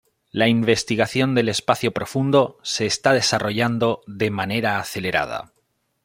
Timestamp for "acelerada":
4.79-5.53